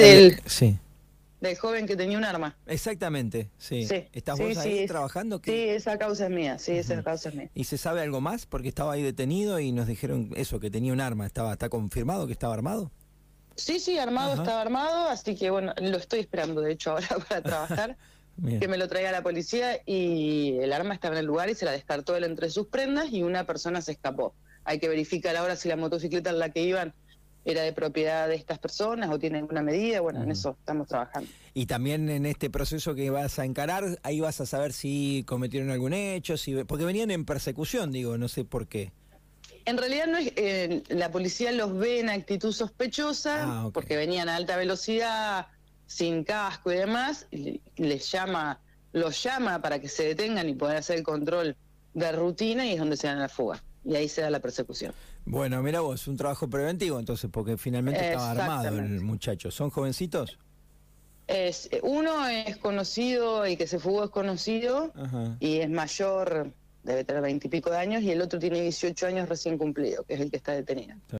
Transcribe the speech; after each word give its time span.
del, 0.00 0.40
Sí, 0.46 0.78
del 1.40 1.56
joven 1.56 1.86
que 1.86 1.96
tenía 1.96 2.16
un 2.16 2.24
arma. 2.24 2.56
exactamente, 2.66 3.50
sí. 3.58 3.86
Sí, 3.86 4.04
¿Estás 4.12 4.36
sí, 4.38 4.44
vos 4.44 4.56
ahí 4.58 4.86
trabajando? 4.86 5.36
Sí, 5.38 5.42
¿Qué- 5.42 5.74
esa 5.74 5.98
causa 5.98 6.24
es 6.26 6.30
mía, 6.30 6.58
sí, 6.58 6.72
esa 6.72 7.02
causa 7.02 7.30
es 7.30 7.34
mía. 7.34 7.50
¿Y 7.54 7.64
se 7.64 7.76
sabe 7.76 8.00
algo 8.02 8.20
más? 8.20 8.46
Porque 8.46 8.68
estaba 8.68 8.92
ahí 8.92 9.02
detenido 9.02 9.58
y 9.58 9.72
nos 9.72 9.86
dijeron 9.88 10.30
eso, 10.36 10.60
que 10.60 10.70
tenía 10.70 10.92
un 10.92 11.00
arma. 11.00 11.26
¿Estaba, 11.26 11.52
¿Está 11.52 11.68
confirmado 11.68 12.26
que 12.26 12.32
estaba 12.32 12.54
armado? 12.54 12.92
Sí, 13.56 13.80
sí, 13.80 13.98
armado, 13.98 14.34
Ajá. 14.34 14.42
estaba 14.42 14.60
armado, 14.62 15.08
así 15.08 15.34
que 15.34 15.50
bueno, 15.50 15.74
lo 15.80 15.96
estoy 15.98 16.20
esperando 16.20 16.60
de 16.60 16.72
hecho 16.72 16.92
ahora 16.92 17.08
para 17.28 17.42
trabajar, 17.42 17.96
que 18.60 18.68
me 18.68 18.78
lo 18.78 18.86
traiga 18.88 19.10
la 19.10 19.22
policía 19.22 19.80
y 19.86 20.56
el 20.60 20.72
arma 20.72 20.94
estaba 20.94 21.14
en 21.16 21.20
el 21.20 21.26
lugar 21.26 21.50
y 21.50 21.54
se 21.56 21.64
la 21.64 21.72
descartó 21.72 22.14
él 22.16 22.24
entre 22.24 22.48
sus 22.48 22.68
prendas 22.68 23.08
y 23.10 23.22
una 23.24 23.44
persona 23.44 23.82
se 23.82 23.92
escapó. 23.92 24.34
Hay 24.64 24.78
que 24.78 24.88
verificar 24.88 25.34
ahora 25.36 25.56
si 25.56 25.68
la 25.68 25.76
motocicleta 25.76 26.30
en 26.30 26.38
la 26.38 26.50
que 26.50 26.62
iban 26.62 26.94
era 27.50 27.62
de 27.62 27.72
propiedad 27.72 28.28
de 28.28 28.34
estas 28.34 28.58
personas 28.58 29.10
o 29.10 29.18
tiene 29.18 29.38
alguna 29.38 29.62
medida, 29.62 30.00
bueno, 30.00 30.22
en 30.22 30.30
eso 30.30 30.56
estamos 30.58 30.88
trabajando. 30.88 31.28
Y 31.54 31.66
también 31.66 32.08
en 32.08 32.26
este 32.26 32.50
proceso 32.50 32.94
que 32.94 33.10
vas 33.10 33.38
a 33.38 33.44
encarar, 33.44 33.98
ahí 34.02 34.20
vas 34.20 34.40
a 34.40 34.46
saber 34.46 34.72
si 34.72 35.24
cometieron 35.26 35.70
algún 35.70 35.92
hecho, 35.92 36.36
si 36.36 36.54
porque 36.64 36.84
venían 36.84 37.10
en 37.10 37.24
persecución, 37.24 37.90
digo, 37.92 38.16
no 38.18 38.28
sé 38.28 38.44
por 38.44 38.66
qué. 38.68 38.92
En 39.66 39.76
realidad 39.76 40.06
no 40.06 40.16
es, 40.18 40.32
eh, 40.36 40.82
la 40.88 41.10
policía 41.10 41.52
los 41.52 41.76
ve 41.76 42.00
en 42.00 42.08
actitud 42.08 42.52
sospechosa 42.52 43.44
Ah, 43.64 43.70
porque 43.72 43.96
venían 43.96 44.28
a 44.28 44.36
alta 44.36 44.56
velocidad, 44.56 45.46
sin 45.86 46.24
casco 46.24 46.72
y 46.72 46.76
demás, 46.76 47.26
y 47.30 47.36
le- 47.38 47.60
les 47.76 48.10
llama, 48.10 48.60
los 48.92 49.22
llama 49.22 49.60
para 49.60 49.78
que 49.80 49.88
se 49.88 50.04
detengan 50.04 50.48
y 50.48 50.54
poder 50.54 50.76
hacer 50.78 50.96
el 50.98 51.02
control 51.04 51.56
de 51.94 52.12
rutina 52.12 52.64
y 52.66 52.72
es 52.72 52.78
donde 52.78 52.96
se 52.96 53.06
dan 53.08 53.18
la 53.18 53.28
fuga. 53.28 53.62
Y 53.84 53.94
ahí 53.94 54.08
se 54.08 54.20
da 54.20 54.30
la 54.30 54.40
persecución. 54.40 54.92
Bueno, 55.24 55.62
mira 55.62 55.80
vos, 55.80 56.06
un 56.08 56.16
trabajo 56.16 56.48
preventivo 56.48 56.98
entonces, 56.98 57.30
porque 57.32 57.56
finalmente 57.56 58.00
estaba 58.00 58.30
armado 58.30 58.78
el 58.78 59.00
muchacho. 59.00 59.50
¿Son 59.50 59.70
jovencitos? 59.70 60.38
Es, 61.26 61.70
uno 61.82 62.26
es 62.26 62.56
conocido 62.56 63.46
y 63.46 63.56
que 63.56 63.66
se 63.66 63.78
fugó 63.78 64.04
es 64.04 64.10
conocido 64.10 64.92
Ajá. 64.96 65.36
y 65.38 65.58
es 65.58 65.70
mayor, 65.70 66.52
debe 66.82 67.04
tener 67.04 67.22
veintipico 67.22 67.70
de 67.70 67.78
años, 67.78 68.02
y 68.02 68.10
el 68.10 68.20
otro 68.20 68.38
tiene 68.38 68.60
18 68.62 69.06
años 69.06 69.28
recién 69.28 69.56
cumplido, 69.56 70.02
que 70.04 70.14
es 70.14 70.20
el 70.20 70.30
que 70.30 70.38
está 70.38 70.52
detenido. 70.52 70.96